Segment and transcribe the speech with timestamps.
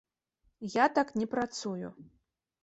[0.75, 1.93] Я так не працую.